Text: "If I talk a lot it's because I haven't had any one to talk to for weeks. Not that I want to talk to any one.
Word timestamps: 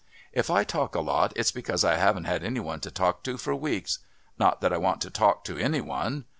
"If 0.33 0.49
I 0.49 0.63
talk 0.63 0.95
a 0.95 0.99
lot 0.99 1.31
it's 1.35 1.51
because 1.51 1.83
I 1.85 1.97
haven't 1.97 2.23
had 2.23 2.43
any 2.43 2.59
one 2.59 2.79
to 2.79 2.89
talk 2.89 3.21
to 3.25 3.37
for 3.37 3.53
weeks. 3.53 3.99
Not 4.39 4.59
that 4.61 4.73
I 4.73 4.77
want 4.77 4.99
to 5.01 5.11
talk 5.11 5.43
to 5.43 5.59
any 5.59 5.79
one. 5.79 6.25